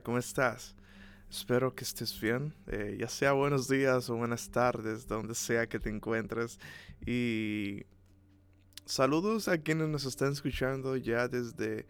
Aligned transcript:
¿cómo 0.00 0.18
estás? 0.18 0.74
Espero 1.30 1.74
que 1.74 1.84
estés 1.84 2.18
bien, 2.20 2.54
eh, 2.68 2.96
ya 2.98 3.08
sea 3.08 3.32
buenos 3.32 3.68
días 3.68 4.08
o 4.08 4.16
buenas 4.16 4.50
tardes, 4.50 5.06
donde 5.06 5.34
sea 5.34 5.68
que 5.68 5.78
te 5.78 5.90
encuentres. 5.90 6.58
Y 7.06 7.84
saludos 8.84 9.48
a 9.48 9.58
quienes 9.58 9.88
nos 9.88 10.04
están 10.04 10.32
escuchando 10.32 10.96
ya 10.96 11.28
desde 11.28 11.86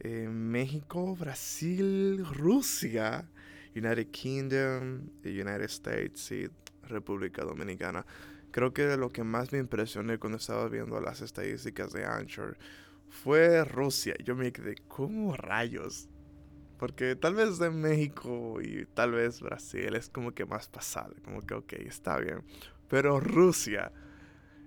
eh, 0.00 0.28
México, 0.28 1.14
Brasil, 1.16 2.24
Rusia, 2.24 3.28
United 3.74 4.10
Kingdom, 4.10 5.10
United 5.24 5.62
States 5.62 6.32
y 6.32 6.48
República 6.82 7.44
Dominicana. 7.44 8.06
Creo 8.50 8.72
que 8.72 8.96
lo 8.96 9.10
que 9.10 9.24
más 9.24 9.52
me 9.52 9.58
impresionó 9.58 10.18
cuando 10.18 10.38
estaba 10.38 10.68
viendo 10.68 11.00
las 11.00 11.20
estadísticas 11.20 11.92
de 11.92 12.04
Anchor 12.04 12.56
fue 13.08 13.64
Rusia. 13.64 14.14
Yo 14.24 14.34
me 14.34 14.52
quedé, 14.52 14.76
¿cómo 14.88 15.36
rayos? 15.36 16.08
Porque 16.82 17.14
tal 17.14 17.36
vez 17.36 17.60
de 17.60 17.70
México 17.70 18.60
y 18.60 18.86
tal 18.86 19.12
vez 19.12 19.40
Brasil 19.40 19.94
es 19.94 20.08
como 20.08 20.32
que 20.32 20.44
más 20.44 20.66
pasable. 20.66 21.22
Como 21.22 21.40
que, 21.40 21.54
ok, 21.54 21.74
está 21.74 22.18
bien. 22.18 22.42
Pero 22.88 23.20
Rusia, 23.20 23.92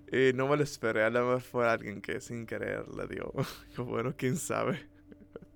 eh, 0.07 0.31
no 0.33 0.47
me 0.47 0.55
lo 0.55 0.63
esperé. 0.63 1.03
A 1.03 1.09
lo 1.09 1.25
mejor 1.25 1.41
fue 1.41 1.67
alguien 1.67 2.02
que 2.02 2.22
sin 2.22 2.45
querer 2.45 2.88
le 2.88 3.05
dio. 3.07 3.33
bueno, 3.85 4.13
quién 4.17 4.38
sabe. 4.38 4.88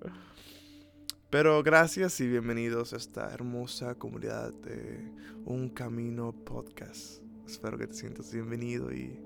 Pero 1.29 1.63
gracias 1.63 2.19
y 2.19 2.27
bienvenidos 2.27 2.91
a 2.91 2.97
esta 2.97 3.33
hermosa 3.33 3.95
comunidad 3.95 4.51
de 4.51 5.13
Un 5.45 5.69
Camino 5.69 6.33
Podcast. 6.33 7.23
Espero 7.47 7.77
que 7.77 7.87
te 7.87 7.93
sientas 7.93 8.33
bienvenido 8.33 8.91
y 8.91 9.17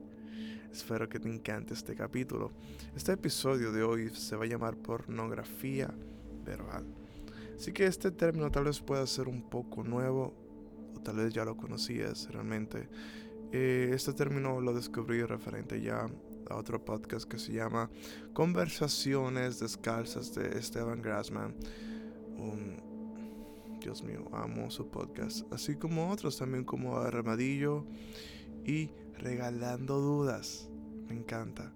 espero 0.71 1.09
que 1.09 1.19
te 1.19 1.29
encante 1.29 1.73
este 1.73 1.95
capítulo. 1.95 2.51
Este 2.95 3.13
episodio 3.13 3.71
de 3.71 3.81
hoy 3.81 4.11
se 4.11 4.35
va 4.35 4.43
a 4.43 4.47
llamar 4.47 4.75
pornografía 4.75 5.91
verbal. 6.45 7.02
Así 7.55 7.71
que 7.71 7.85
este 7.85 8.11
término 8.11 8.51
tal 8.51 8.65
vez 8.65 8.81
pueda 8.81 9.05
ser 9.07 9.27
un 9.27 9.49
poco 9.49 9.83
nuevo 9.83 10.33
o 10.95 10.99
tal 11.01 11.17
vez 11.17 11.33
ya 11.33 11.45
lo 11.45 11.55
conocías 11.57 12.27
realmente. 12.31 12.89
Eh, 13.51 13.91
este 13.93 14.13
término 14.13 14.59
lo 14.61 14.73
descubrí 14.73 15.23
referente 15.23 15.81
ya 15.81 16.07
a 16.49 16.55
otro 16.55 16.83
podcast 16.83 17.29
que 17.29 17.37
se 17.37 17.53
llama 17.53 17.89
Conversaciones 18.33 19.59
Descalzas 19.59 20.33
de 20.33 20.57
Esteban 20.57 21.01
Grassman. 21.01 21.55
Dios 23.83 24.01
mío, 24.01 24.29
amo 24.31 24.71
su 24.71 24.87
podcast. 24.87 25.51
Así 25.51 25.75
como 25.75 26.09
otros 26.09 26.37
también 26.37 26.63
como 26.63 26.97
Armadillo 26.97 27.85
y 28.65 28.89
Regalando 29.17 29.99
Dudas. 29.99 30.69
Me 31.07 31.15
encanta. 31.15 31.73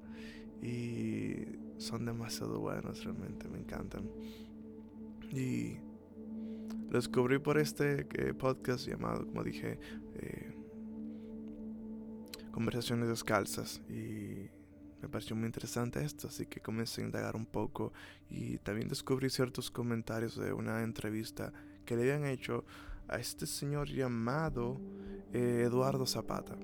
Y 0.61 1.45
son 1.78 2.05
demasiado 2.05 2.59
buenos 2.59 3.03
realmente, 3.03 3.50
me 3.50 3.59
encantan. 3.59 4.09
Y 5.31 5.78
lo 6.89 6.97
descubrí 6.97 7.39
por 7.39 7.58
este 7.58 8.08
eh, 8.14 8.33
podcast 8.33 8.88
llamado, 8.88 9.26
como 9.26 9.43
dije, 9.43 9.80
eh, 10.15 10.54
Conversaciones 12.52 13.10
Descalzas. 13.10 13.82
Y 13.89 14.49
me 15.02 15.10
pareció 15.10 15.36
muy 15.36 15.45
interesante 15.45 16.04
esto, 16.04 16.27
así 16.27 16.45
que 16.45 16.60
comencé 16.60 17.02
a 17.02 17.05
indagar 17.05 17.36
un 17.36 17.45
poco 17.45 17.93
y 18.30 18.58
también 18.60 18.88
descubrí 18.88 19.30
ciertos 19.30 19.70
comentarios 19.70 20.38
de 20.38 20.54
una 20.54 20.82
entrevista 20.82 21.54
que 21.86 21.95
le 21.95 22.04
habían 22.04 22.26
hecho 22.26 22.65
a 23.08 23.17
este 23.17 23.45
señor 23.45 23.88
llamado 23.88 24.80
eh, 25.33 25.64
Eduardo 25.65 26.05
Zapata. 26.05 26.58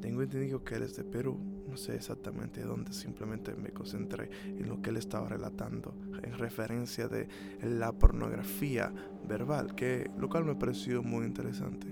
Tengo 0.00 0.22
entendido 0.22 0.62
que 0.64 0.76
él 0.76 0.82
es 0.82 0.96
de 0.96 1.04
Perú, 1.04 1.59
no 1.70 1.76
sé 1.76 1.94
exactamente 1.94 2.60
de 2.60 2.66
dónde, 2.66 2.92
simplemente 2.92 3.54
me 3.54 3.70
concentré 3.70 4.28
en 4.44 4.68
lo 4.68 4.82
que 4.82 4.90
él 4.90 4.96
estaba 4.96 5.28
relatando 5.28 5.94
en 6.22 6.36
referencia 6.36 7.08
de 7.08 7.28
la 7.62 7.92
pornografía 7.92 8.92
verbal, 9.26 9.74
que 9.74 10.10
lo 10.18 10.28
cual 10.28 10.44
me 10.44 10.54
pareció 10.54 11.02
muy 11.02 11.24
interesante. 11.24 11.86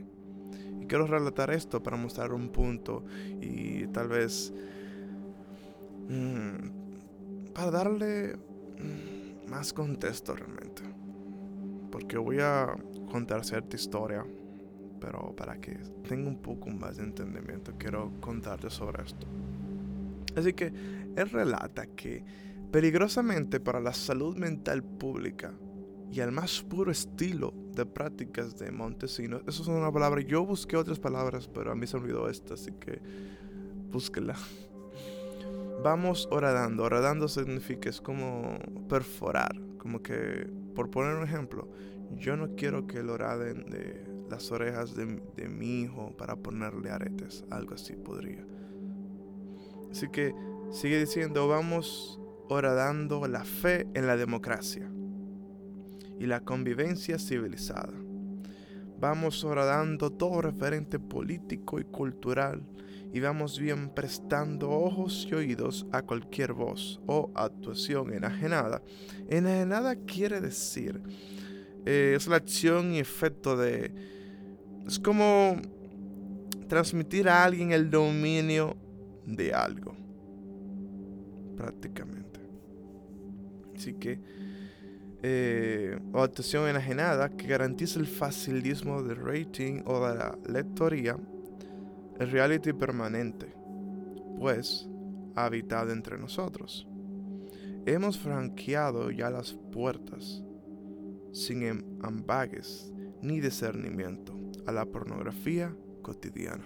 Y 0.81 0.87
quiero 0.87 1.07
relatar 1.07 1.51
esto 1.51 1.83
para 1.83 1.97
mostrar 1.97 2.33
un 2.33 2.49
punto 2.49 3.05
y 3.41 3.87
tal 3.89 4.09
vez 4.09 4.53
mm, 6.09 7.53
para 7.53 7.71
darle 7.71 8.37
mm, 8.37 9.51
más 9.51 9.73
contexto 9.73 10.35
realmente. 10.35 10.83
Porque 11.91 12.19
voy 12.19 12.39
a 12.41 12.75
contar 13.11 13.45
cierta 13.45 13.77
historia 13.77 14.25
pero 14.99 15.35
para 15.37 15.59
que 15.61 15.77
tenga 16.09 16.29
un 16.29 16.39
poco 16.39 16.71
más 16.71 16.97
de 16.97 17.05
entendimiento, 17.05 17.73
quiero 17.79 18.13
contarte 18.21 18.71
sobre 18.71 19.05
esto. 19.05 19.27
Así 20.39 20.53
que 20.53 20.73
él 21.17 21.31
relata 21.31 21.87
que 21.87 22.25
peligrosamente 22.71 23.61
para 23.61 23.81
la 23.81 23.93
salud 23.93 24.37
mental 24.37 24.83
pública 24.83 25.53
y 26.11 26.21
al 26.21 26.33
más 26.33 26.63
puro 26.63 26.91
estilo 26.91 27.53
de 27.75 27.85
prácticas 27.85 28.59
de 28.59 28.71
Montesinos, 28.71 29.43
eso 29.47 29.63
es 29.63 29.69
una 29.69 29.93
palabra, 29.93 30.21
yo 30.23 30.45
busqué 30.45 30.77
otras 30.77 30.99
palabras, 30.99 31.49
pero 31.49 31.73
a 31.73 31.75
mí 31.75 31.87
se 31.87 31.97
me 31.97 32.05
olvidó 32.05 32.29
esta, 32.29 32.55
así 32.55 32.73
que 32.73 33.01
búsquela. 33.91 34.35
Vamos 35.85 36.29
horadando, 36.31 36.83
horadando 36.85 37.29
significa 37.29 37.89
es 37.89 38.01
como 38.01 38.59
perforar, 38.89 39.55
como 39.79 40.03
que, 40.03 40.49
por 40.75 40.91
poner 40.91 41.15
un 41.15 41.25
ejemplo, 41.25 41.69
yo 42.17 42.37
no 42.37 42.57
quiero 42.57 42.87
que 42.87 43.03
lo 43.03 43.15
horaden 43.15 43.69
de 43.71 44.05
las 44.31 44.51
orejas 44.51 44.95
de, 44.95 45.07
mi 45.49 45.83
hijo 45.83 46.15
para 46.17 46.37
ponerle 46.37 46.91
aretes. 46.91 47.45
Algo 47.51 47.75
así 47.75 47.95
podría. 47.95 48.45
Así 49.91 50.09
que 50.09 50.35
sigue 50.71 51.01
diciendo, 51.01 51.49
vamos 51.49 52.21
horadando 52.49 53.27
la 53.27 53.45
fe 53.45 53.87
en 53.95 54.07
la 54.07 54.17
democracia 54.17 54.91
y 56.19 56.27
la 56.27 56.41
convivencia 56.41 57.19
civilizada. 57.19 57.93
Vamos 59.01 59.45
horadando 59.45 60.11
todo 60.11 60.43
referente 60.43 60.99
político 60.99 61.79
y 61.79 61.85
cultural 61.85 62.63
y 63.13 63.21
vamos 63.21 63.59
bien 63.59 63.91
prestando 63.95 64.71
ojos 64.71 65.27
y 65.31 65.35
oídos 65.35 65.87
a 65.93 66.03
cualquier 66.03 66.53
voz 66.53 67.01
o 67.07 67.31
actuación 67.35 68.13
enajenada. 68.13 68.83
Enajenada 69.29 69.97
quiere 69.97 70.41
decir, 70.41 71.01
eh, 71.87 72.15
es 72.17 72.27
la 72.27 72.37
acción 72.37 72.93
y 72.93 72.99
efecto 72.99 73.57
de 73.57 73.93
es 74.87 74.99
como 74.99 75.57
transmitir 76.67 77.29
a 77.29 77.45
alguien 77.45 77.73
el 77.73 77.91
dominio 77.91 78.77
de 79.37 79.53
algo. 79.53 79.95
Prácticamente. 81.57 82.41
Así 83.77 83.95
que, 83.95 84.21
eh, 85.23 85.99
o 86.13 86.21
actuación 86.21 86.69
enajenada 86.69 87.29
que 87.29 87.47
garantiza 87.47 88.01
el 88.01 88.07
facilismo 88.07 89.03
del 89.03 89.17
rating 89.17 89.83
o 89.85 90.07
de 90.07 90.15
la 90.17 90.39
lectoría, 90.49 91.17
el 92.19 92.31
reality 92.31 92.73
permanente, 92.73 93.55
pues 94.39 94.89
habitado 95.35 95.93
entre 95.93 96.19
nosotros. 96.19 96.87
Hemos 97.87 98.19
franqueado 98.19 99.11
ya 99.11 99.31
las 99.31 99.53
puertas, 99.73 100.43
sin 101.33 101.63
em-, 101.63 101.85
ambagues 102.03 102.93
ni 103.23 103.41
discernimiento 103.41 104.35
a 104.67 104.73
la 104.73 104.85
pornografía 104.85 105.75
cotidiana. 106.03 106.65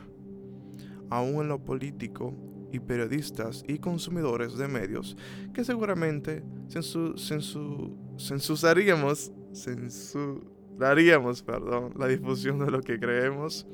Aún 1.11 1.43
en 1.43 1.49
lo 1.49 1.63
político 1.63 2.35
y 2.73 2.81
periodistas 2.81 3.65
y 3.69 3.79
consumidores 3.79 4.57
de 4.57 4.69
medios 4.69 5.17
que 5.53 5.65
seguramente 5.65 6.43
censu, 6.69 7.17
censu, 7.17 7.97
censuraríamos, 8.19 9.33
censuraríamos 9.55 11.43
perdón, 11.43 11.95
la 11.97 12.09
difusión 12.09 12.59
de 12.59 12.71
lo 12.71 12.81
que 12.81 12.99
creemos 12.99 13.67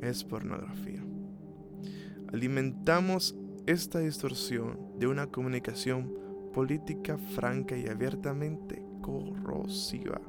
es 0.00 0.24
pornografía. 0.24 1.04
Alimentamos 2.32 3.36
esta 3.66 4.00
distorsión 4.00 4.78
de 4.98 5.06
una 5.06 5.26
comunicación 5.28 6.12
política 6.52 7.18
franca 7.18 7.76
y 7.76 7.86
abiertamente 7.86 8.82
corrosiva 9.00 10.20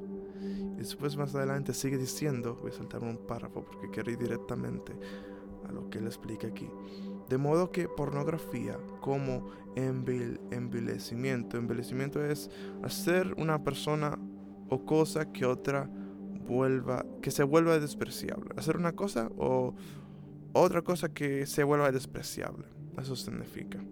después 0.83 1.15
más 1.15 1.33
adelante 1.33 1.73
sigue 1.73 1.97
diciendo, 1.97 2.57
voy 2.61 2.71
a 2.71 2.73
saltar 2.73 3.03
un 3.03 3.17
párrafo 3.17 3.63
porque 3.63 3.89
quiero 3.89 4.11
ir 4.11 4.17
directamente 4.17 4.93
a 5.67 5.71
lo 5.71 5.89
que 5.89 5.99
él 5.99 6.05
explica 6.05 6.47
aquí. 6.47 6.69
De 7.33 7.39
modo 7.39 7.71
que 7.71 7.87
pornografía 7.87 8.77
como 9.01 9.49
envilecimiento, 9.75 11.57
envilecimiento 11.57 12.23
es 12.23 12.51
hacer 12.83 13.33
una 13.39 13.63
persona 13.63 14.19
o 14.69 14.85
cosa 14.85 15.31
que 15.31 15.43
otra 15.43 15.89
vuelva, 16.47 17.03
que 17.23 17.31
se 17.31 17.41
vuelva 17.41 17.79
despreciable. 17.79 18.53
Hacer 18.55 18.77
una 18.77 18.91
cosa 18.91 19.31
o 19.35 19.73
otra 20.53 20.83
cosa 20.83 21.09
que 21.09 21.47
se 21.47 21.63
vuelva 21.63 21.91
despreciable. 21.91 22.67
Eso 23.01 23.15
significa. 23.15 23.83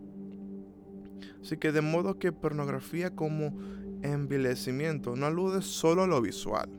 Así 1.42 1.58
que 1.58 1.72
de 1.72 1.82
modo 1.82 2.20
que 2.20 2.32
pornografía 2.32 3.16
como 3.16 3.58
envilecimiento 4.04 5.16
no 5.16 5.26
alude 5.26 5.64
solo 5.64 6.04
a 6.04 6.08
lo 6.08 6.22
visual, 6.22 6.70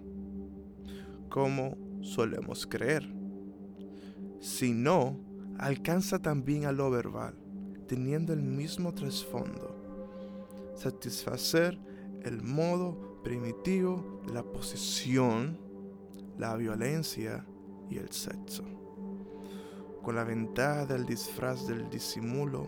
como 1.29 1.76
solemos 2.03 2.69
creer, 2.69 3.12
sino 4.38 5.31
alcanza 5.59 6.21
también 6.21 6.65
a 6.65 6.73
lo 6.73 6.91
verbal, 6.91 7.35
teniendo 7.87 8.33
el 8.33 8.43
mismo 8.43 8.95
trasfondo, 8.95 9.77
satisfacer 10.75 11.79
el 12.23 12.43
modo 12.43 13.21
primitivo 13.23 14.23
de 14.27 14.35
la 14.35 14.43
posesión, 14.43 15.59
la 16.39 16.57
violencia 16.57 17.47
y 17.91 17.99
el 17.99 18.11
sexo, 18.11 18.65
con 20.03 20.17
la 20.17 20.25
ventaja 20.25 20.87
del 20.87 21.05
disfraz 21.05 21.67
del 21.67 21.89
disimulo 21.91 22.67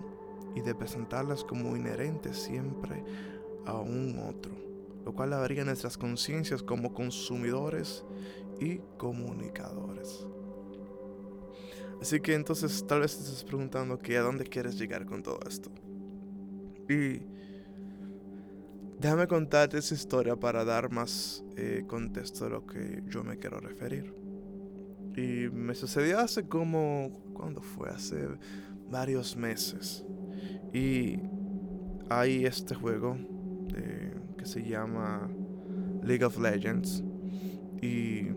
y 0.55 0.61
de 0.61 0.75
presentarlas 0.75 1.45
como 1.45 1.77
inherentes 1.77 2.37
siempre 2.37 3.05
a 3.67 3.79
un 3.79 4.19
otro, 4.19 4.53
lo 5.05 5.13
cual 5.15 5.33
abría 5.33 5.65
nuestras 5.65 5.99
conciencias 5.99 6.63
como 6.63 6.95
consumidores 6.95 8.05
y 8.61 8.79
comunicadores. 8.99 10.27
Así 12.01 12.21
que 12.21 12.35
entonces 12.35 12.87
tal 12.87 13.01
vez 13.01 13.17
te 13.17 13.25
estés 13.25 13.45
preguntando 13.45 13.99
que 13.99 14.17
a 14.17 14.23
dónde 14.23 14.45
quieres 14.45 14.79
llegar 14.79 15.07
con 15.07 15.23
todo 15.23 15.41
esto. 15.49 15.71
Y 16.89 17.23
déjame 19.01 19.27
contarte 19.27 19.79
esa 19.79 19.95
historia 19.95 20.37
para 20.37 20.65
dar 20.65 20.91
más 20.91 21.45
eh, 21.57 21.85
contexto 21.87 22.47
a 22.47 22.51
lo 22.51 22.67
que 22.67 23.03
yo 23.09 23.25
me 23.25 23.39
quiero 23.39 23.59
referir. 23.61 24.15
Y 25.17 25.49
me 25.51 25.75
sucedió 25.75 26.19
hace 26.19 26.47
como, 26.49 27.11
¿cuándo 27.33 27.63
fue? 27.63 27.89
Hace 27.89 28.27
varios 28.91 29.37
meses. 29.37 30.05
Y 30.73 31.21
hay 32.11 32.45
este 32.45 32.75
juego 32.75 33.17
que 34.37 34.51
se 34.51 34.63
llama 34.63 35.31
League 36.03 36.25
of 36.25 36.39
Legends. 36.39 37.03
Y 37.81 38.29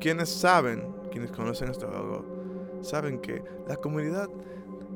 quienes 0.00 0.28
saben, 0.28 0.82
quienes 1.12 1.30
conocen 1.30 1.68
este 1.68 1.86
juego, 1.86 2.80
saben 2.82 3.20
que 3.20 3.42
la 3.68 3.76
comunidad 3.76 4.28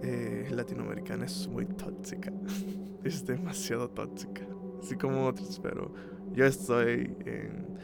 eh, 0.03 0.49
latinoamericana 0.51 1.27
es 1.27 1.47
muy 1.47 1.67
tóxica. 1.67 2.33
es 3.05 3.25
demasiado 3.25 3.89
tóxica. 3.89 4.47
Así 4.83 4.97
como 4.97 5.27
otros, 5.27 5.61
pero 5.63 5.93
yo 6.33 6.45
estoy 6.45 7.17
en 7.25 7.77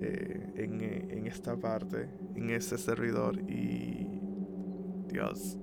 eh, 0.00 0.52
eh, 0.56 1.06
en, 1.10 1.26
esta 1.26 1.56
parte, 1.56 2.08
en 2.34 2.50
este 2.50 2.78
servidor. 2.78 3.38
Y 3.48 4.20
Dios, 5.08 5.58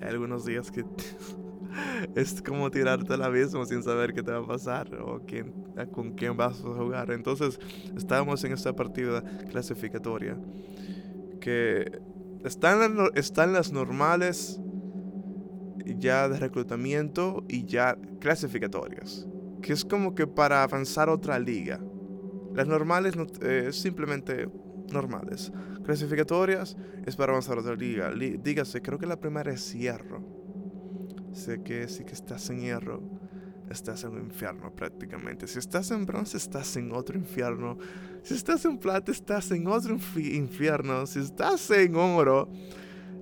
hay 0.00 0.08
algunos 0.08 0.44
días 0.44 0.70
que 0.70 0.84
es 2.14 2.40
como 2.42 2.70
tirarte 2.70 3.12
al 3.14 3.22
abismo 3.22 3.64
sin 3.66 3.82
saber 3.82 4.14
qué 4.14 4.22
te 4.22 4.30
va 4.30 4.38
a 4.38 4.46
pasar 4.46 4.94
o 5.00 5.20
quién, 5.26 5.52
con 5.92 6.12
quién 6.12 6.36
vas 6.36 6.60
a 6.60 6.74
jugar. 6.74 7.10
Entonces, 7.10 7.58
estábamos 7.96 8.42
en 8.44 8.52
esta 8.52 8.72
partida 8.72 9.22
clasificatoria 9.50 10.36
están, 12.44 13.10
están 13.14 13.52
las 13.52 13.72
normales 13.72 14.60
ya 15.98 16.28
de 16.28 16.38
reclutamiento 16.38 17.44
y 17.48 17.64
ya 17.64 17.96
clasificatorias, 18.20 19.26
que 19.62 19.72
es 19.72 19.84
como 19.84 20.14
que 20.14 20.26
para 20.26 20.62
avanzar 20.62 21.08
otra 21.08 21.38
liga. 21.38 21.80
Las 22.54 22.66
normales 22.66 23.14
eh, 23.42 23.68
simplemente 23.72 24.48
normales. 24.92 25.52
Clasificatorias 25.84 26.76
es 27.04 27.16
para 27.16 27.32
avanzar 27.32 27.58
otra 27.58 27.74
liga. 27.74 28.10
dígase, 28.12 28.82
creo 28.82 28.98
que 28.98 29.06
la 29.06 29.20
primera 29.20 29.52
es 29.52 29.72
hierro. 29.72 30.24
Sé 31.32 31.62
que 31.62 31.86
si 31.88 32.04
que 32.04 32.14
estás 32.14 32.48
en 32.50 32.60
hierro, 32.60 33.02
estás 33.70 34.04
en 34.04 34.12
un 34.12 34.20
infierno 34.22 34.74
prácticamente. 34.74 35.46
Si 35.46 35.58
estás 35.58 35.90
en 35.90 36.06
bronce, 36.06 36.36
estás 36.36 36.76
en 36.76 36.92
otro 36.92 37.16
infierno. 37.16 37.78
Si 38.22 38.34
estás 38.34 38.64
en 38.64 38.78
plata, 38.78 39.12
estás 39.12 39.50
en 39.50 39.66
otro 39.66 39.96
infierno. 40.16 41.06
Si 41.06 41.20
estás 41.20 41.70
en 41.70 41.96
oro, 41.96 42.48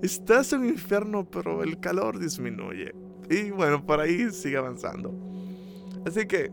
estás 0.01 0.53
en 0.53 0.61
un 0.61 0.69
infierno, 0.69 1.29
pero 1.29 1.63
el 1.63 1.79
calor 1.79 2.19
disminuye. 2.19 2.93
Y 3.29 3.51
bueno, 3.51 3.85
por 3.85 3.99
ahí 3.99 4.31
sigue 4.31 4.57
avanzando. 4.57 5.13
Así 6.05 6.27
que 6.27 6.51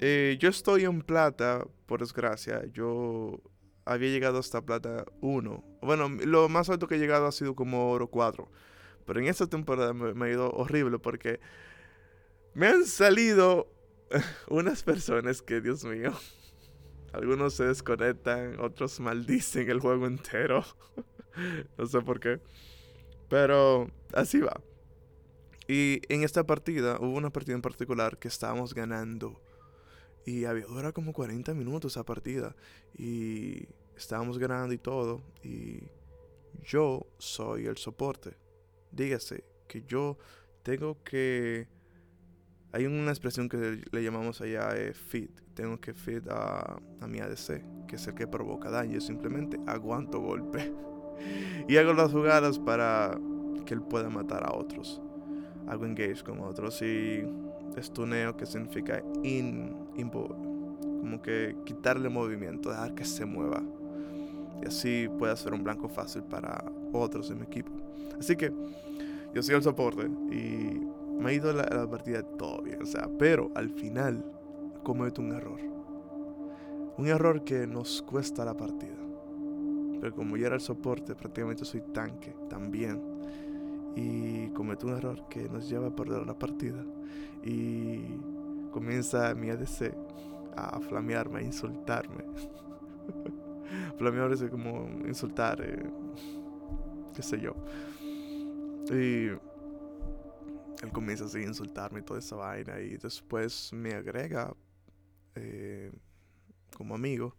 eh, 0.00 0.36
yo 0.38 0.48
estoy 0.48 0.84
en 0.84 1.02
plata, 1.02 1.66
por 1.86 2.00
desgracia. 2.00 2.64
Yo 2.72 3.40
había 3.84 4.10
llegado 4.10 4.38
hasta 4.38 4.62
plata 4.62 5.04
1. 5.20 5.64
Bueno, 5.82 6.08
lo 6.08 6.48
más 6.48 6.68
alto 6.68 6.86
que 6.86 6.96
he 6.96 6.98
llegado 6.98 7.26
ha 7.26 7.32
sido 7.32 7.54
como 7.54 7.90
oro 7.90 8.08
4. 8.08 8.48
Pero 9.06 9.20
en 9.20 9.26
esta 9.26 9.46
temporada 9.46 9.94
me, 9.94 10.26
ha 10.26 10.30
ido 10.30 10.50
horrible 10.50 10.98
porque 10.98 11.40
me 12.58 12.66
han 12.66 12.84
salido 12.86 13.68
unas 14.48 14.82
personas 14.82 15.42
que, 15.42 15.60
Dios 15.60 15.84
mío, 15.84 16.12
algunos 17.12 17.54
se 17.54 17.64
desconectan, 17.64 18.58
otros 18.58 18.98
maldicen 18.98 19.70
el 19.70 19.78
juego 19.78 20.06
entero. 20.06 20.64
no 21.78 21.86
sé 21.86 22.00
por 22.00 22.18
qué. 22.18 22.40
Pero 23.28 23.88
así 24.12 24.40
va. 24.40 24.60
Y 25.68 26.00
en 26.08 26.24
esta 26.24 26.44
partida, 26.44 26.98
hubo 26.98 27.16
una 27.16 27.30
partida 27.30 27.54
en 27.54 27.62
particular 27.62 28.18
que 28.18 28.26
estábamos 28.26 28.74
ganando 28.74 29.40
y 30.26 30.44
había 30.44 30.66
durado 30.66 30.92
como 30.92 31.12
40 31.12 31.54
minutos 31.54 31.92
esa 31.92 32.04
partida. 32.04 32.56
Y 32.96 33.68
estábamos 33.96 34.36
ganando 34.36 34.74
y 34.74 34.78
todo. 34.78 35.22
Y 35.44 35.84
yo 36.64 37.06
soy 37.18 37.66
el 37.66 37.76
soporte. 37.76 38.36
Dígase 38.90 39.44
que 39.68 39.82
yo 39.82 40.18
tengo 40.64 41.00
que... 41.04 41.68
Hay 42.72 42.86
una 42.86 43.10
expresión 43.10 43.48
que 43.48 43.82
le 43.90 44.02
llamamos 44.02 44.40
allá 44.40 44.70
eh, 44.76 44.92
fit. 44.92 45.30
Tengo 45.54 45.80
que 45.80 45.94
fit 45.94 46.28
a, 46.28 46.78
a 47.00 47.06
mi 47.06 47.18
ADC, 47.20 47.86
que 47.86 47.96
es 47.96 48.06
el 48.06 48.14
que 48.14 48.26
provoca 48.26 48.70
daño. 48.70 49.00
simplemente 49.00 49.58
aguanto 49.66 50.20
golpe. 50.20 50.72
y 51.68 51.76
hago 51.76 51.94
las 51.94 52.12
jugadas 52.12 52.58
para 52.58 53.18
que 53.64 53.74
él 53.74 53.82
pueda 53.82 54.10
matar 54.10 54.44
a 54.44 54.54
otros. 54.54 55.00
Hago 55.66 55.84
engage 55.84 56.22
con 56.22 56.40
otros 56.40 56.80
y 56.82 57.22
estuneo 57.76 58.36
que 58.36 58.46
significa 58.46 59.02
in, 59.22 59.74
como 60.12 61.22
que 61.22 61.56
quitarle 61.64 62.08
movimiento, 62.08 62.70
dejar 62.70 62.94
que 62.94 63.04
se 63.04 63.24
mueva. 63.24 63.62
Y 64.62 64.66
así 64.66 65.08
puede 65.18 65.36
ser 65.36 65.54
un 65.54 65.62
blanco 65.62 65.88
fácil 65.88 66.22
para 66.24 66.64
otros 66.92 67.30
en 67.30 67.38
mi 67.38 67.44
equipo. 67.44 67.70
Así 68.18 68.36
que 68.36 68.52
yo 69.34 69.42
soy 69.42 69.54
el 69.54 69.62
soporte 69.62 70.08
y 70.32 70.80
me 71.18 71.30
ha 71.30 71.32
ido 71.32 71.52
la, 71.52 71.64
la 71.64 71.88
partida 71.88 72.22
todo 72.22 72.62
bien. 72.62 72.82
O 72.82 72.86
sea, 72.86 73.08
pero 73.18 73.50
al 73.54 73.70
final 73.70 74.24
cometo 74.82 75.20
un 75.20 75.32
error. 75.32 75.60
Un 76.96 77.06
error 77.06 77.44
que 77.44 77.66
nos 77.66 78.02
cuesta 78.02 78.44
la 78.44 78.56
partida. 78.56 78.96
Pero 80.00 80.14
como 80.14 80.36
yo 80.36 80.46
era 80.46 80.54
el 80.54 80.60
soporte, 80.60 81.14
prácticamente 81.14 81.64
soy 81.64 81.82
tanque 81.92 82.34
también. 82.48 83.02
Y 83.96 84.48
cometo 84.50 84.86
un 84.86 84.94
error 84.94 85.28
que 85.28 85.48
nos 85.48 85.68
lleva 85.68 85.88
a 85.88 85.94
perder 85.94 86.26
la 86.26 86.38
partida. 86.38 86.84
Y 87.44 88.00
comienza 88.70 89.34
mi 89.34 89.50
ADC 89.50 89.94
a 90.56 90.80
flamearme, 90.80 91.40
a 91.40 91.42
insultarme. 91.42 92.24
Flamear 93.98 94.32
es 94.32 94.42
como 94.44 94.88
insultar, 95.06 95.60
eh, 95.60 95.90
qué 97.14 97.22
sé 97.22 97.40
yo. 97.40 97.54
Y 98.90 99.30
él 100.82 100.92
comienza 100.92 101.24
así 101.24 101.38
a 101.38 101.42
insultarme 101.42 102.00
y 102.00 102.02
toda 102.02 102.20
esa 102.20 102.36
vaina. 102.36 102.80
Y 102.80 102.96
después 102.96 103.72
me 103.72 103.94
agrega 103.94 104.54
eh, 105.34 105.92
como 106.76 106.94
amigo. 106.94 107.36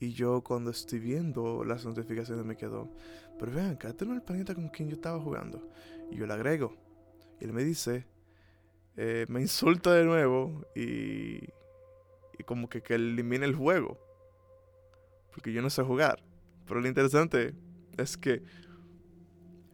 Y 0.00 0.12
yo 0.12 0.42
cuando 0.42 0.70
estoy 0.70 0.98
viendo 0.98 1.64
las 1.64 1.84
notificaciones 1.84 2.44
me 2.44 2.56
quedo, 2.56 2.90
pero 3.38 3.52
vean, 3.52 3.72
acá 3.72 3.88
este 3.88 4.04
el 4.04 4.22
planeta 4.22 4.54
con 4.54 4.68
quien 4.68 4.88
yo 4.88 4.94
estaba 4.94 5.20
jugando. 5.20 5.68
Y 6.10 6.16
yo 6.16 6.26
le 6.26 6.32
agrego. 6.32 6.74
Y 7.40 7.44
él 7.44 7.52
me 7.52 7.64
dice, 7.64 8.06
eh, 8.96 9.26
me 9.28 9.40
insulta 9.40 9.92
de 9.94 10.04
nuevo 10.04 10.66
y, 10.74 11.48
y 12.38 12.44
como 12.44 12.68
que, 12.68 12.82
que 12.82 12.94
elimine 12.94 13.46
el 13.46 13.54
juego. 13.54 13.98
Porque 15.32 15.52
yo 15.52 15.62
no 15.62 15.70
sé 15.70 15.82
jugar. 15.82 16.22
Pero 16.66 16.80
lo 16.80 16.88
interesante 16.88 17.54
es 17.96 18.16
que 18.16 18.42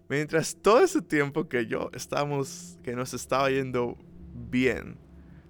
mientras 0.08 0.56
todo 0.56 0.80
ese 0.82 1.02
tiempo 1.02 1.48
que 1.48 1.66
yo 1.66 1.90
estábamos, 1.92 2.78
que 2.82 2.94
nos 2.94 3.14
estaba 3.14 3.50
yendo 3.50 3.96
bien, 4.34 4.98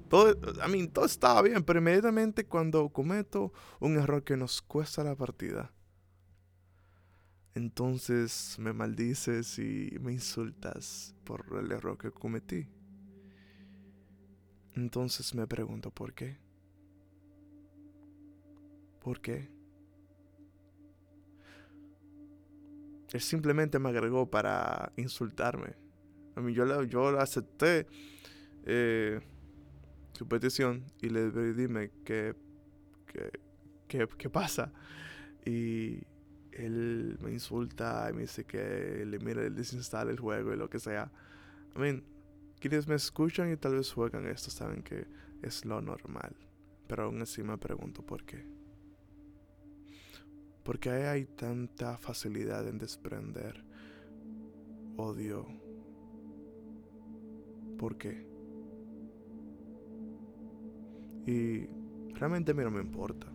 todo, 0.08 0.32
I 0.66 0.70
mean, 0.70 0.88
todo 0.88 1.04
estaba 1.04 1.42
bien, 1.42 1.62
pero 1.62 1.80
inmediatamente 1.80 2.46
cuando 2.46 2.88
cometo 2.88 3.52
un 3.80 3.96
error 3.96 4.24
que 4.24 4.36
nos 4.36 4.62
cuesta 4.62 5.04
la 5.04 5.14
partida, 5.14 5.72
entonces 7.54 8.56
me 8.58 8.72
maldices 8.72 9.58
y 9.58 9.96
me 10.00 10.12
insultas 10.12 11.14
por 11.24 11.44
el 11.58 11.72
error 11.72 11.98
que 11.98 12.10
cometí. 12.10 12.68
Entonces 14.74 15.34
me 15.34 15.46
pregunto 15.46 15.90
por 15.90 16.14
qué. 16.14 16.38
¿Por 19.00 19.20
qué? 19.20 19.57
Él 23.12 23.20
simplemente 23.20 23.78
me 23.78 23.88
agregó 23.88 24.30
para 24.30 24.92
insultarme. 24.96 25.74
A 26.36 26.40
mí 26.40 26.52
yo, 26.52 26.82
yo 26.84 27.18
acepté 27.18 27.86
eh, 28.64 29.20
su 30.12 30.28
petición 30.28 30.84
y 31.00 31.08
le 31.08 31.30
dime 31.54 31.90
qué, 32.04 32.34
qué, 33.86 34.08
qué, 34.18 34.30
pasa. 34.30 34.72
Y 35.44 36.02
él 36.52 37.18
me 37.22 37.32
insulta 37.32 38.08
y 38.10 38.12
me 38.12 38.22
dice 38.22 38.44
que 38.44 39.04
le 39.06 39.18
mire, 39.18 39.50
desinstale 39.50 40.10
el 40.10 40.20
juego 40.20 40.52
y 40.52 40.56
lo 40.56 40.68
que 40.68 40.78
sea. 40.78 41.10
I 41.74 41.78
mean, 41.78 42.04
quienes 42.60 42.86
me 42.86 42.94
escuchan 42.94 43.50
y 43.52 43.56
tal 43.56 43.76
vez 43.76 43.92
juegan 43.92 44.26
esto 44.26 44.50
saben 44.50 44.82
que 44.82 45.06
es 45.42 45.64
lo 45.64 45.80
normal. 45.80 46.36
Pero 46.86 47.04
aún 47.04 47.22
así 47.22 47.42
me 47.42 47.56
pregunto 47.56 48.04
por 48.04 48.24
qué. 48.24 48.57
¿Por 50.68 50.78
qué 50.78 50.90
hay 50.90 51.24
tanta 51.24 51.96
facilidad 51.96 52.68
en 52.68 52.76
desprender 52.76 53.64
odio? 54.98 55.46
¿Por 57.78 57.96
qué? 57.96 58.28
Y 61.24 61.66
realmente 62.12 62.52
a 62.52 62.54
mí 62.54 62.64
no 62.64 62.70
me 62.70 62.82
importa. 62.82 63.28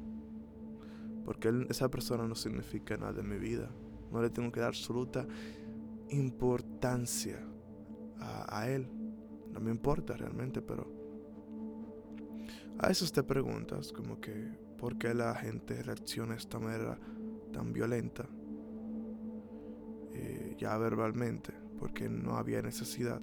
Porque 1.26 1.66
esa 1.72 1.90
persona 1.90 2.28
no 2.28 2.36
significa 2.36 2.98
nada 2.98 3.22
en 3.22 3.28
mi 3.28 3.40
vida. 3.40 3.68
No 4.12 4.22
le 4.22 4.30
tengo 4.30 4.52
que 4.52 4.60
dar 4.60 4.70
absoluta 4.70 5.26
importancia 6.10 7.44
a, 8.20 8.60
a 8.60 8.70
él. 8.70 8.88
No 9.52 9.60
me 9.60 9.72
importa 9.72 10.16
realmente, 10.16 10.62
pero 10.62 10.86
a 12.78 12.90
veces 12.90 13.12
te 13.12 13.24
preguntas 13.24 13.92
como 13.92 14.22
que 14.22 14.56
por 14.78 15.00
qué 15.00 15.16
la 15.16 15.34
gente 15.34 15.82
reacciona 15.82 16.34
de 16.34 16.40
esta 16.40 16.60
manera 16.60 17.00
tan 17.54 17.72
violenta, 17.72 18.28
eh, 20.12 20.56
ya 20.58 20.78
verbalmente, 20.78 21.54
porque 21.80 22.10
no 22.10 22.36
había 22.36 22.62
necesidad. 22.62 23.22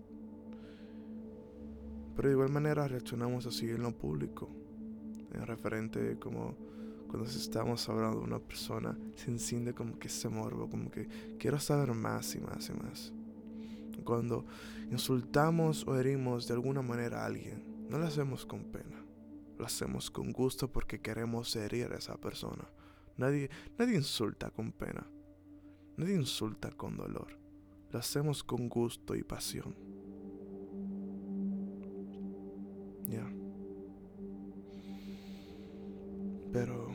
Pero 2.17 2.29
de 2.29 2.35
igual 2.35 2.51
manera 2.51 2.89
reaccionamos 2.89 3.47
así 3.47 3.69
en 3.69 3.83
lo 3.83 3.93
público, 3.93 4.49
en 5.33 5.47
referente 5.47 6.19
como 6.19 6.57
cuando 7.09 7.29
estamos 7.29 7.89
hablando 7.89 8.21
de 8.21 8.25
una 8.25 8.39
persona, 8.39 8.97
se 9.17 9.31
enciende 9.31 9.75
como 9.75 9.99
que 9.99 10.07
ese 10.07 10.29
morbo, 10.29 10.71
como 10.71 10.91
que 10.91 11.09
quiero 11.39 11.59
saber 11.59 11.93
más 11.93 12.35
y 12.37 12.41
más 12.41 12.71
y 12.71 12.73
más. 12.73 13.13
Cuando 14.05 14.47
insultamos 14.91 15.87
o 15.87 15.97
herimos 15.97 16.47
de 16.47 16.55
alguna 16.55 16.83
manera 16.83 17.23
a 17.23 17.27
alguien, 17.27 17.63
no 17.89 17.99
lo 17.99 18.07
hacemos 18.07 18.47
con 18.47 18.65
pena, 18.65 19.05
lo 19.59 19.67
hacemos 19.67 20.11
con 20.11 20.33
gusto 20.33 20.71
porque 20.71 21.01
queremos 21.01 21.55
herir 21.57 21.93
a 21.93 21.97
esa 21.97 22.17
persona. 22.17 22.65
Nadie, 23.21 23.50
insulta 23.95 24.50
con 24.50 24.73
pena, 24.73 25.07
nadie 25.99 26.15
insulta 26.15 26.71
con 26.71 26.97
dolor, 26.97 27.39
lo 27.91 27.99
hacemos 27.99 28.43
con 28.43 28.71
gusto 28.71 29.15
y 29.15 29.23
pasión. 29.23 29.75
Ya. 33.05 33.31
Pero 36.50 36.93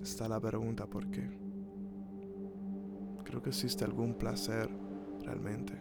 está 0.00 0.28
la 0.28 0.38
pregunta 0.38 0.86
por 0.86 1.10
qué. 1.10 1.28
Creo 3.24 3.42
que 3.42 3.48
existe 3.50 3.84
algún 3.84 4.14
placer 4.14 4.70
realmente 5.24 5.72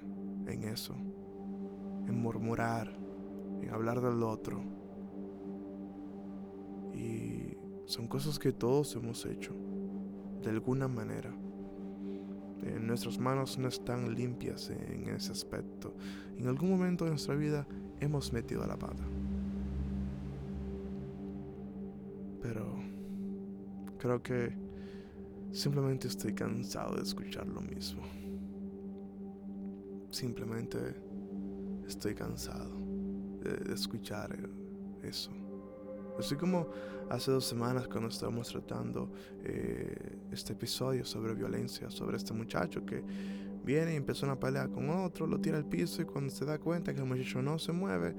en 0.47 0.63
eso, 0.63 0.95
en 0.95 2.19
murmurar, 2.19 2.97
en 3.61 3.69
hablar 3.69 4.01
del 4.01 4.23
otro. 4.23 4.63
Son 7.85 8.07
cosas 8.07 8.39
que 8.39 8.51
todos 8.51 8.95
hemos 8.95 9.25
hecho, 9.25 9.53
de 10.41 10.49
alguna 10.49 10.87
manera. 10.87 11.33
En 12.63 12.87
nuestras 12.87 13.19
manos 13.19 13.57
no 13.59 13.67
están 13.67 14.15
limpias 14.15 14.69
en 14.69 15.09
ese 15.09 15.31
aspecto. 15.31 15.93
En 16.37 16.47
algún 16.47 16.69
momento 16.69 17.05
de 17.05 17.11
nuestra 17.11 17.35
vida 17.35 17.67
hemos 17.99 18.33
metido 18.33 18.65
la 18.65 18.77
pata. 18.77 19.03
Pero 22.41 22.75
creo 23.97 24.21
que 24.21 24.53
simplemente 25.51 26.07
estoy 26.07 26.33
cansado 26.33 26.95
de 26.95 27.03
escuchar 27.03 27.47
lo 27.47 27.61
mismo. 27.61 28.01
Simplemente 30.09 30.77
estoy 31.87 32.15
cansado 32.15 32.71
de, 33.41 33.73
escuchar 33.73 34.37
eso. 35.03 35.31
Así 36.19 36.35
como 36.35 36.69
hace 37.09 37.31
dos 37.31 37.45
semanas 37.45 37.87
cuando 37.87 38.09
estábamos 38.09 38.47
tratando 38.47 39.11
eh, 39.43 40.17
este 40.31 40.53
episodio 40.53 41.05
sobre 41.05 41.33
violencia, 41.33 41.89
sobre 41.89 42.17
este 42.17 42.33
muchacho 42.33 42.85
que 42.85 43.03
viene 43.63 43.93
y 43.93 43.95
empezó 43.97 44.25
una 44.25 44.39
pelea 44.39 44.67
con 44.67 44.89
otro, 44.89 45.27
lo 45.27 45.39
tira 45.39 45.57
al 45.57 45.65
piso 45.65 46.01
y 46.01 46.05
cuando 46.05 46.29
se 46.29 46.45
da 46.45 46.59
cuenta 46.59 46.93
que 46.93 47.01
el 47.01 47.05
muchacho 47.05 47.41
no 47.41 47.59
se 47.59 47.71
mueve, 47.71 48.15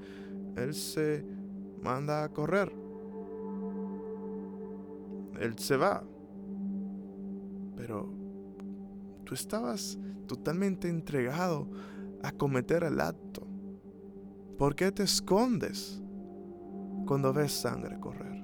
él 0.55 0.73
se 0.73 1.25
manda 1.81 2.23
a 2.23 2.29
correr. 2.29 2.71
Él 5.39 5.57
se 5.57 5.77
va. 5.77 6.03
Pero 7.75 8.11
tú 9.23 9.33
estabas 9.33 9.97
totalmente 10.27 10.89
entregado 10.89 11.67
a 12.23 12.31
cometer 12.31 12.83
el 12.83 12.99
acto. 12.99 13.47
¿Por 14.57 14.75
qué 14.75 14.91
te 14.91 15.03
escondes 15.03 16.01
cuando 17.07 17.33
ves 17.33 17.53
sangre 17.53 17.99
correr? 17.99 18.43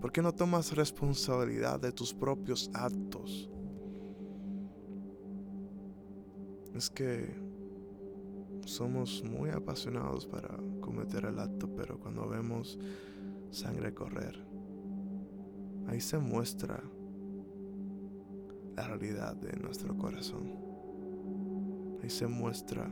¿Por 0.00 0.12
qué 0.12 0.22
no 0.22 0.32
tomas 0.32 0.76
responsabilidad 0.76 1.80
de 1.80 1.90
tus 1.90 2.14
propios 2.14 2.70
actos? 2.72 3.50
Es 6.74 6.88
que 6.90 7.34
somos 8.64 9.24
muy 9.24 9.50
apasionados 9.50 10.26
para 10.26 10.56
cometer 10.80 11.24
el 11.24 11.38
acto, 11.40 11.74
pero 11.74 11.98
cuando 11.98 12.28
vemos 12.28 12.78
sangre 13.50 13.92
correr, 13.94 14.46
ahí 15.88 16.00
se 16.00 16.18
muestra 16.18 16.80
la 18.76 18.86
realidad 18.86 19.34
de 19.34 19.58
nuestro 19.58 19.96
corazón. 19.96 20.54
Ahí 22.02 22.10
se 22.10 22.28
muestra 22.28 22.88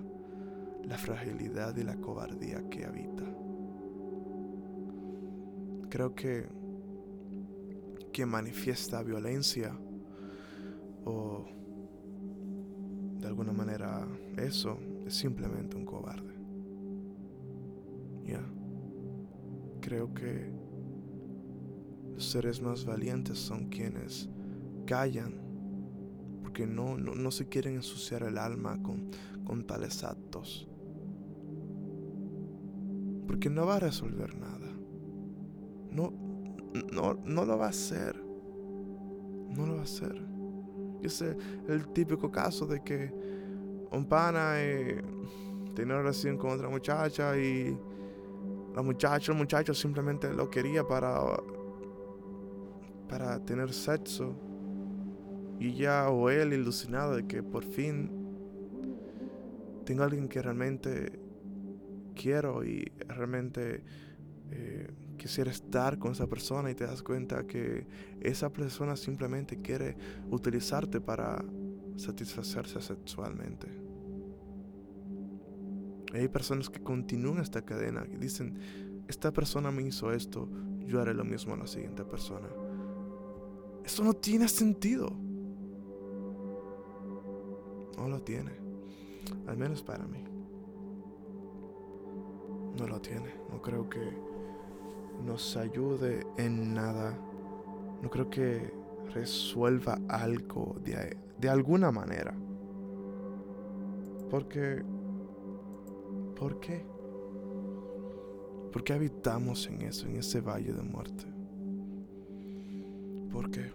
la 0.82 0.96
fragilidad 0.96 1.76
y 1.76 1.84
la 1.84 1.96
cobardía 1.96 2.68
que 2.68 2.84
habita. 2.84 3.45
Creo 5.96 6.14
que 6.14 6.46
quien 8.12 8.28
manifiesta 8.28 9.02
violencia 9.02 9.74
o 11.06 11.46
de 13.18 13.26
alguna 13.26 13.52
manera 13.54 14.06
eso 14.36 14.78
es 15.06 15.14
simplemente 15.14 15.74
un 15.74 15.86
cobarde. 15.86 16.34
Ya. 18.26 18.46
Creo 19.80 20.12
que 20.12 20.52
los 22.12 22.28
seres 22.28 22.60
más 22.60 22.84
valientes 22.84 23.38
son 23.38 23.70
quienes 23.70 24.28
callan 24.84 25.40
porque 26.42 26.66
no, 26.66 26.98
no, 26.98 27.30
se 27.30 27.48
quieren 27.48 27.76
ensuciar 27.76 28.22
el 28.22 28.36
alma 28.36 28.82
con, 28.82 29.08
con 29.46 29.66
tales 29.66 30.04
actos. 30.04 30.68
Porque 33.26 33.48
no 33.48 33.64
va 33.64 33.76
a 33.76 33.80
resolver 33.80 34.36
nada. 34.36 34.75
No, 35.96 36.12
no, 36.92 37.14
no 37.24 37.44
lo 37.46 37.56
va 37.58 37.66
a 37.66 37.70
hacer. 37.70 38.14
No 38.16 39.66
lo 39.66 39.76
va 39.76 39.80
a 39.80 39.84
hacer. 39.84 40.22
Ese 41.02 41.30
es 41.30 41.36
el 41.68 41.88
típico 41.88 42.30
caso 42.30 42.66
de 42.66 42.82
que 42.82 43.10
un 43.90 44.04
pana 44.06 44.60
eh, 44.62 45.02
tiene 45.74 45.92
una 45.94 46.02
relación 46.02 46.36
con 46.36 46.50
otra 46.50 46.68
muchacha 46.68 47.38
y 47.38 47.76
la 48.74 48.82
muchacha, 48.82 49.32
el 49.32 49.38
muchacho 49.38 49.72
simplemente 49.72 50.32
lo 50.34 50.50
quería 50.50 50.86
para, 50.86 51.18
para 53.08 53.42
tener 53.42 53.72
sexo 53.72 54.34
y 55.58 55.72
ya 55.72 56.10
o 56.10 56.28
él 56.28 56.52
ilusionado 56.52 57.16
de 57.16 57.26
que 57.26 57.42
por 57.42 57.64
fin 57.64 58.10
tengo 59.86 60.02
a 60.02 60.06
alguien 60.06 60.28
que 60.28 60.42
realmente 60.42 61.18
quiero 62.14 62.64
y 62.64 62.92
realmente 63.08 63.82
eh, 64.50 64.88
quisiera 65.16 65.50
estar 65.50 65.98
con 65.98 66.12
esa 66.12 66.26
persona 66.26 66.70
y 66.70 66.74
te 66.74 66.86
das 66.86 67.02
cuenta 67.02 67.46
que 67.46 67.86
esa 68.20 68.52
persona 68.52 68.96
simplemente 68.96 69.60
quiere 69.60 69.96
utilizarte 70.30 71.00
para 71.00 71.44
satisfacerse 71.96 72.80
sexualmente. 72.80 73.68
hay 76.12 76.28
personas 76.28 76.70
que 76.70 76.82
continúan 76.82 77.42
esta 77.42 77.62
cadena 77.62 78.06
y 78.10 78.16
dicen, 78.16 79.04
esta 79.06 79.32
persona 79.32 79.70
me 79.70 79.82
hizo 79.82 80.12
esto, 80.12 80.48
yo 80.86 81.00
haré 81.00 81.12
lo 81.12 81.24
mismo 81.24 81.54
a 81.54 81.58
la 81.58 81.66
siguiente 81.66 82.04
persona. 82.04 82.48
Eso 83.84 84.02
no 84.02 84.14
tiene 84.14 84.48
sentido. 84.48 85.10
No 87.96 88.08
lo 88.08 88.20
tiene. 88.22 88.52
Al 89.46 89.56
menos 89.56 89.82
para 89.82 90.06
mí. 90.06 90.24
No 92.78 92.86
lo 92.86 93.00
tiene. 93.00 93.34
No 93.50 93.62
creo 93.62 93.88
que 93.88 94.00
nos 95.24 95.56
ayude 95.56 96.26
en 96.36 96.74
nada. 96.74 97.16
No 98.02 98.10
creo 98.10 98.28
que 98.30 98.72
resuelva 99.14 99.98
algo 100.08 100.76
de, 100.82 101.16
de 101.38 101.48
alguna 101.48 101.90
manera. 101.90 102.34
Porque... 104.30 104.84
¿Por 106.34 106.60
qué? 106.60 106.84
¿Por 108.72 108.84
qué 108.84 108.92
habitamos 108.92 109.66
en 109.68 109.82
eso, 109.82 110.06
en 110.06 110.16
ese 110.16 110.42
valle 110.42 110.72
de 110.72 110.82
muerte? 110.82 111.24
¿Por 113.32 113.50
qué? 113.50 113.72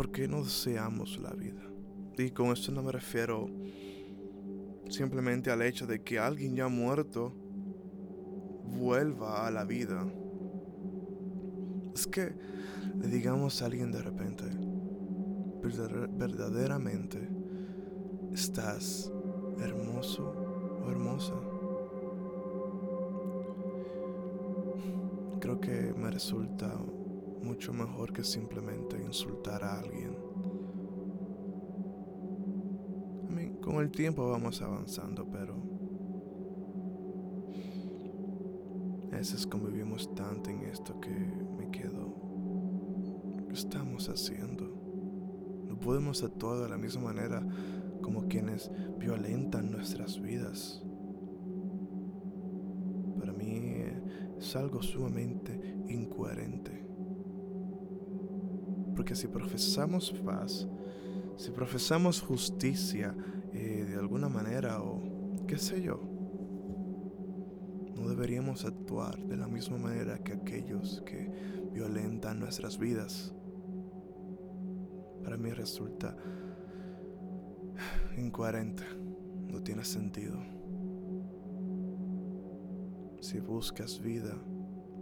¿por 0.00 0.10
qué 0.10 0.26
no 0.26 0.42
deseamos 0.42 1.18
la 1.18 1.28
vida? 1.32 1.60
Y 2.16 2.30
con 2.30 2.52
esto 2.52 2.72
no 2.72 2.82
me 2.82 2.90
refiero 2.90 3.50
simplemente 4.88 5.50
al 5.50 5.60
hecho 5.60 5.86
de 5.86 6.02
que 6.02 6.18
alguien 6.18 6.56
ya 6.56 6.68
muerto 6.68 7.34
vuelva 8.78 9.46
a 9.46 9.50
la 9.50 9.64
vida. 9.64 10.06
Es 11.94 12.06
que 12.06 12.34
le 12.98 13.08
digamos 13.08 13.62
a 13.62 13.66
alguien 13.66 13.90
de 13.92 14.02
repente, 14.02 14.44
verdaderamente 15.62 17.28
estás 18.32 19.12
hermoso 19.60 20.82
o 20.84 20.90
hermosa. 20.90 21.34
Creo 25.40 25.60
que 25.60 25.94
me 25.96 26.10
resulta 26.10 26.72
mucho 27.42 27.72
mejor 27.72 28.12
que 28.12 28.24
simplemente 28.24 29.02
insultar 29.02 29.64
a 29.64 29.78
alguien. 29.78 30.30
con 33.60 33.76
el 33.76 33.90
tiempo 33.90 34.28
vamos 34.28 34.60
avanzando, 34.62 35.26
pero 35.30 35.54
veces 39.20 39.46
convivimos 39.46 40.14
tanto 40.14 40.48
en 40.48 40.62
esto 40.62 40.98
que 40.98 41.10
me 41.10 41.70
quedo. 41.70 42.14
¿Qué 43.46 43.52
estamos 43.52 44.08
haciendo? 44.08 44.64
No 45.68 45.78
podemos 45.78 46.22
actuar 46.22 46.62
de 46.62 46.70
la 46.70 46.78
misma 46.78 47.02
manera 47.02 47.46
como 48.00 48.28
quienes 48.28 48.70
violentan 48.98 49.70
nuestras 49.72 50.18
vidas. 50.18 50.82
Para 53.18 53.34
mí 53.34 53.60
es 54.38 54.56
algo 54.56 54.80
sumamente 54.80 55.82
incoherente. 55.86 56.82
Porque 58.96 59.14
si 59.14 59.28
profesamos 59.28 60.12
paz, 60.24 60.66
si 61.36 61.50
profesamos 61.50 62.22
justicia 62.22 63.14
eh, 63.52 63.84
de 63.86 63.96
alguna 63.96 64.30
manera 64.30 64.82
o 64.82 65.02
qué 65.46 65.58
sé 65.58 65.82
yo, 65.82 66.00
no 68.00 68.08
deberíamos 68.08 68.64
de 68.90 69.36
la 69.36 69.46
misma 69.46 69.78
manera 69.78 70.18
que 70.18 70.32
aquellos 70.32 71.00
que 71.06 71.30
violentan 71.72 72.40
nuestras 72.40 72.76
vidas. 72.76 73.32
Para 75.22 75.36
mí 75.36 75.52
resulta 75.52 76.16
incoherente, 78.16 78.82
no 79.46 79.62
tiene 79.62 79.84
sentido. 79.84 80.40
Si 83.20 83.38
buscas 83.38 84.00
vida, 84.00 84.34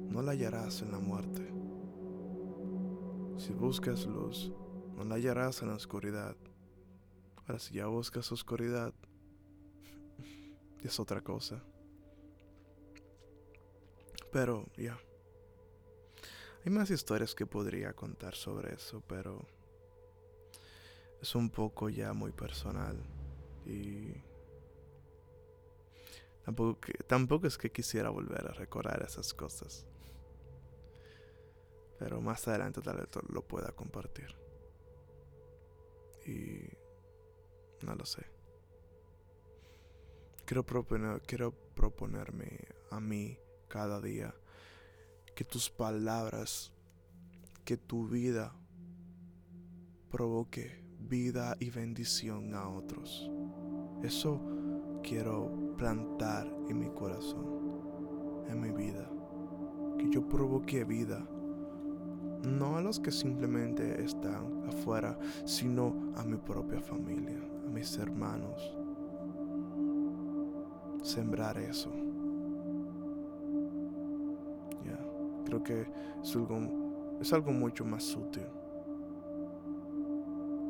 no 0.07 0.21
la 0.21 0.33
hallarás 0.33 0.83
en 0.83 0.93
la 0.93 0.99
muerte. 0.99 1.51
Si 3.39 3.55
buscas 3.55 4.05
luz, 4.05 4.53
no 4.97 5.05
la 5.05 5.15
hallarás 5.15 5.63
en 5.63 5.69
la 5.69 5.77
oscuridad. 5.77 6.37
Ahora, 7.37 7.59
si 7.59 7.77
ya 7.77 7.87
buscas 7.87 8.31
oscuridad, 8.33 8.93
es 10.83 11.01
otra 11.01 11.23
cosa. 11.23 11.65
Pero 14.33 14.67
ya. 14.77 14.99
Hay 16.65 16.73
más 16.73 16.91
historias 16.91 17.35
que 17.35 17.47
podría 17.47 17.95
contar 17.95 18.35
sobre 18.35 18.75
eso, 18.75 19.03
pero 19.07 19.47
es 21.21 21.35
un 21.35 21.51
poco 21.51 21.89
ya 21.89 22.13
muy 22.13 22.33
personal. 22.33 22.97
Y 23.65 24.13
tampoco, 26.45 26.81
tampoco 27.07 27.47
es 27.47 27.57
que 27.57 27.71
quisiera 27.71 28.11
volver 28.11 28.47
a 28.49 28.53
recordar 28.53 29.03
esas 29.03 29.33
cosas. 29.35 29.87
Pero 31.99 32.21
más 32.21 32.47
adelante 32.47 32.81
tal 32.81 32.99
vez 32.99 33.09
lo 33.29 33.43
pueda 33.43 33.73
compartir. 33.73 34.37
Y 36.27 36.69
no 37.85 37.95
lo 37.95 38.05
sé. 38.05 38.25
Quiero, 40.45 40.65
proponer, 40.65 41.21
quiero 41.23 41.53
proponerme 41.75 42.59
a 42.91 43.01
mí 43.01 43.39
cada 43.69 44.01
día 44.01 44.35
que 45.35 45.45
tus 45.45 45.71
palabras, 45.71 46.73
que 47.65 47.77
tu 47.77 48.09
vida 48.09 48.53
provoque 50.11 50.85
vida 50.99 51.57
y 51.61 51.71
bendición 51.71 52.55
a 52.55 52.69
otros. 52.69 53.31
Eso 54.03 54.41
quiero 55.03 55.75
plantar 55.77 56.47
en 56.69 56.79
mi 56.79 56.91
corazón, 56.91 58.47
en 58.49 58.61
mi 58.61 58.71
vida. 58.73 59.09
Que 59.99 60.11
yo 60.11 60.29
provoque 60.29 60.85
vida 60.85 61.27
no 62.43 62.77
a 62.77 62.83
los 62.83 63.01
que 63.01 63.11
simplemente 63.11 64.03
están 64.03 64.65
afuera, 64.69 65.19
sino 65.45 66.13
a 66.17 66.25
mi 66.25 66.37
propia 66.37 66.81
familia, 66.81 67.39
a 67.67 67.71
mis 67.71 67.97
hermanos. 67.99 68.77
Sembrar 71.03 71.59
eso. 71.59 72.08
Creo 75.49 75.65
que 75.65 75.87
es 76.23 76.37
algo, 76.37 77.19
es 77.21 77.33
algo 77.33 77.53
mucho 77.53 77.85
más 77.85 78.05
sutil. 78.05 78.47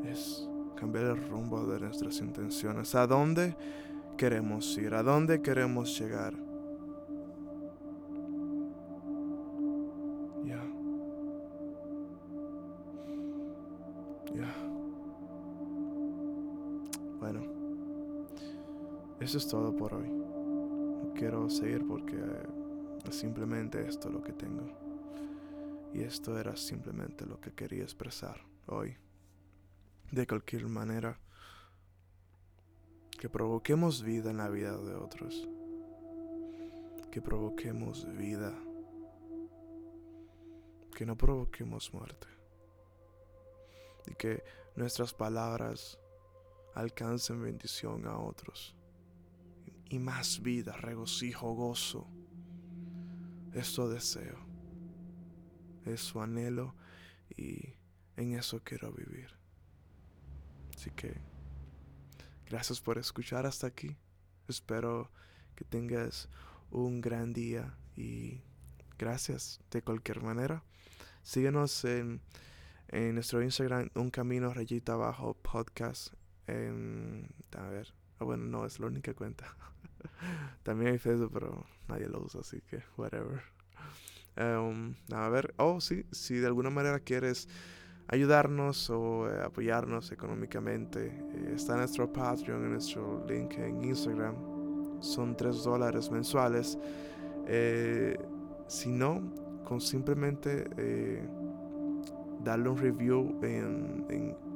Es 0.04 0.48
cambiar 0.76 1.06
el 1.06 1.28
rumbo 1.28 1.66
de 1.66 1.80
nuestras 1.80 2.20
intenciones. 2.20 2.94
¿A 2.94 3.06
dónde 3.06 3.56
queremos 4.16 4.78
ir? 4.78 4.94
¿A 4.94 5.02
dónde 5.02 5.42
queremos 5.42 5.98
llegar? 5.98 6.34
Bueno, 17.18 17.40
eso 19.18 19.38
es 19.38 19.48
todo 19.48 19.76
por 19.76 19.92
hoy. 19.92 20.08
No 20.08 21.12
quiero 21.14 21.50
seguir 21.50 21.84
porque 21.86 22.16
simplemente 23.12 23.86
esto 23.86 24.08
lo 24.08 24.22
que 24.22 24.32
tengo. 24.32 24.66
Y 25.92 26.02
esto 26.02 26.38
era 26.38 26.56
simplemente 26.56 27.24
lo 27.26 27.40
que 27.40 27.52
quería 27.52 27.82
expresar 27.82 28.40
hoy. 28.66 28.96
De 30.10 30.26
cualquier 30.26 30.66
manera, 30.68 31.18
que 33.18 33.28
provoquemos 33.28 34.02
vida 34.02 34.30
en 34.30 34.36
la 34.36 34.48
vida 34.48 34.76
de 34.76 34.94
otros. 34.94 35.48
Que 37.10 37.20
provoquemos 37.20 38.06
vida. 38.16 38.54
Que 40.94 41.06
no 41.06 41.16
provoquemos 41.16 41.92
muerte 41.92 42.38
y 44.10 44.14
que 44.14 44.42
nuestras 44.76 45.12
palabras 45.12 45.98
alcancen 46.74 47.42
bendición 47.42 48.06
a 48.06 48.18
otros. 48.18 48.74
Y 49.90 49.98
más 49.98 50.40
vida, 50.40 50.72
regocijo, 50.72 51.52
gozo. 51.54 52.06
Eso 53.52 53.88
deseo. 53.88 54.38
Eso 55.84 56.22
anhelo 56.22 56.74
y 57.37 57.74
en 58.16 58.34
eso 58.34 58.61
quiero 58.62 58.92
vivir. 58.92 59.30
Así 60.76 60.90
que 60.90 61.20
gracias 62.46 62.80
por 62.80 62.98
escuchar 62.98 63.46
hasta 63.46 63.66
aquí. 63.66 63.96
Espero 64.48 65.11
que 65.54 65.64
tengas 65.64 66.28
un 66.70 67.00
gran 67.00 67.32
día 67.32 67.76
y 67.96 68.42
gracias 68.98 69.61
de 69.70 69.82
cualquier 69.82 70.22
manera. 70.22 70.62
Síguenos 71.22 71.84
en 71.84 72.20
en 72.88 73.14
nuestro 73.14 73.42
Instagram, 73.42 73.90
Un 73.94 74.11
Camino 74.11 74.52
Rayita 74.52 74.94
Abajo 74.94 75.34
Podcast. 75.34 76.14
a 76.46 77.68
ver, 77.68 77.94
ah, 78.18 78.24
bueno, 78.24 78.44
no, 78.44 78.64
es 78.64 78.80
la 78.80 78.87
única 78.87 79.14
cuenta. 79.14 79.54
También 80.62 80.92
hay 80.92 80.98
Facebook, 80.98 81.30
pero 81.32 81.66
nadie 81.88 82.08
lo 82.08 82.22
usa, 82.22 82.40
así 82.40 82.61
que, 82.62 82.82
whatever. 82.96 83.42
Um, 84.37 84.94
a 85.12 85.28
ver, 85.28 85.54
oh, 85.56 85.80
sí, 85.80 86.04
si 86.12 86.37
de 86.37 86.46
alguna 86.46 86.70
manera 86.70 87.00
quieres 87.00 87.48
ayudarnos 88.08 88.88
o 88.90 89.28
eh, 89.28 89.42
apoyarnos 89.44 90.12
económicamente, 90.12 91.06
eh, 91.06 91.52
está 91.54 91.76
nuestro 91.76 92.11
Patreon, 92.12 92.64
en 92.64 92.72
nuestro 92.72 93.24
link 93.26 93.54
en 93.54 93.84
Instagram. 93.84 94.37
Son 95.00 95.37
3 95.37 95.62
dólares 95.62 96.11
mensuales. 96.11 96.78
Eh, 97.46 98.16
si 98.66 98.90
no, 98.90 99.34
con 99.64 99.80
simplemente 99.80 100.66
darle 102.42 102.68
un 102.68 102.78
review 102.78 103.38
en, 103.42 104.06
en, 104.08 104.48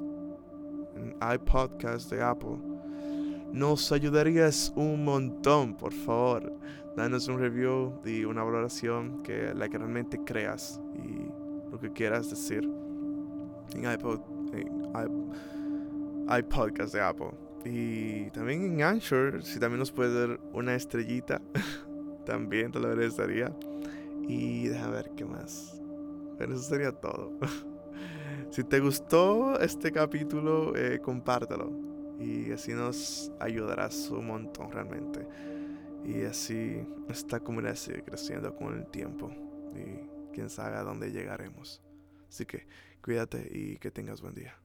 iPodcast 1.34 2.10
de 2.10 2.22
Apple. 2.22 2.58
Nos 3.52 3.92
ayudarías 3.92 4.72
un 4.76 5.04
montón, 5.04 5.74
por 5.74 5.92
favor. 5.92 6.50
Danos 6.96 7.28
un 7.28 7.38
review 7.38 8.00
y 8.04 8.24
una 8.24 8.42
valoración 8.42 9.22
que 9.22 9.52
la 9.54 9.68
que 9.68 9.76
realmente 9.76 10.18
creas 10.24 10.80
y 10.94 11.70
lo 11.70 11.78
que 11.78 11.92
quieras 11.92 12.30
decir 12.30 12.66
en 13.74 13.92
iPod, 13.92 14.20
en 14.54 15.30
iPodcast 16.28 16.94
de 16.94 17.00
Apple. 17.02 17.32
Y 17.66 18.30
también 18.30 18.64
en 18.64 18.82
Anchor, 18.82 19.42
si 19.42 19.60
también 19.60 19.80
nos 19.80 19.92
puedes 19.92 20.14
dar 20.14 20.40
una 20.54 20.74
estrellita, 20.74 21.42
también 22.24 22.72
te 22.72 22.80
lo 22.80 22.88
agradecería. 22.88 23.54
Y 24.28 24.68
déjame 24.68 24.92
ver 24.92 25.10
qué 25.14 25.26
más. 25.26 25.78
Pero 26.38 26.54
eso 26.54 26.62
sería 26.62 26.92
todo. 26.92 27.32
Si 28.50 28.64
te 28.64 28.80
gustó 28.80 29.58
este 29.60 29.90
capítulo, 29.92 30.76
eh, 30.76 31.00
compártelo 31.02 31.91
y 32.22 32.52
así 32.52 32.72
nos 32.72 33.32
ayudarás 33.40 34.10
un 34.10 34.26
montón 34.26 34.70
realmente. 34.70 35.26
Y 36.04 36.22
así 36.22 36.84
esta 37.08 37.40
comunidad 37.40 37.76
sigue 37.76 38.02
creciendo 38.02 38.54
con 38.54 38.78
el 38.78 38.86
tiempo 38.86 39.30
y 39.74 40.32
quién 40.32 40.50
sabe 40.50 40.76
a 40.76 40.82
dónde 40.82 41.10
llegaremos. 41.10 41.82
Así 42.28 42.46
que 42.46 42.66
cuídate 43.02 43.48
y 43.52 43.76
que 43.76 43.90
tengas 43.90 44.20
buen 44.20 44.34
día. 44.34 44.56